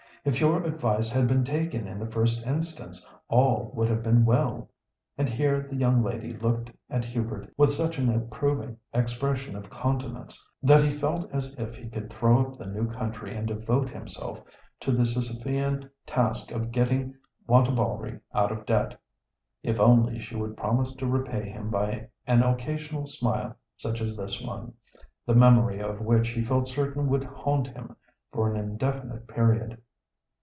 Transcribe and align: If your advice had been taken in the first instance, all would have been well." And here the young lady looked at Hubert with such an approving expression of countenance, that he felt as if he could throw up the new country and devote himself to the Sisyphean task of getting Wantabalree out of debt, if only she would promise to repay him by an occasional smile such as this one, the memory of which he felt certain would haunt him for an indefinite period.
If 0.23 0.39
your 0.39 0.63
advice 0.63 1.09
had 1.09 1.27
been 1.27 1.43
taken 1.43 1.87
in 1.87 1.97
the 1.97 2.05
first 2.11 2.45
instance, 2.45 3.11
all 3.27 3.71
would 3.73 3.89
have 3.89 4.03
been 4.03 4.23
well." 4.23 4.69
And 5.17 5.27
here 5.27 5.65
the 5.67 5.75
young 5.75 6.03
lady 6.03 6.37
looked 6.37 6.69
at 6.91 7.03
Hubert 7.03 7.51
with 7.57 7.73
such 7.73 7.97
an 7.97 8.07
approving 8.13 8.77
expression 8.93 9.55
of 9.55 9.71
countenance, 9.71 10.47
that 10.61 10.83
he 10.83 10.91
felt 10.91 11.27
as 11.33 11.55
if 11.55 11.73
he 11.75 11.89
could 11.89 12.11
throw 12.13 12.39
up 12.45 12.55
the 12.59 12.67
new 12.67 12.87
country 12.87 13.35
and 13.35 13.47
devote 13.47 13.89
himself 13.89 14.43
to 14.81 14.91
the 14.91 15.07
Sisyphean 15.07 15.89
task 16.05 16.51
of 16.51 16.71
getting 16.71 17.15
Wantabalree 17.47 18.19
out 18.35 18.51
of 18.51 18.67
debt, 18.67 19.01
if 19.63 19.79
only 19.79 20.19
she 20.19 20.35
would 20.35 20.55
promise 20.55 20.93
to 20.97 21.07
repay 21.07 21.49
him 21.49 21.71
by 21.71 22.09
an 22.27 22.43
occasional 22.43 23.07
smile 23.07 23.55
such 23.75 23.99
as 24.01 24.15
this 24.15 24.39
one, 24.39 24.73
the 25.25 25.33
memory 25.33 25.79
of 25.79 25.99
which 25.99 26.29
he 26.29 26.43
felt 26.43 26.67
certain 26.67 27.07
would 27.07 27.23
haunt 27.23 27.65
him 27.69 27.95
for 28.31 28.53
an 28.53 28.55
indefinite 28.59 29.27
period. 29.27 29.81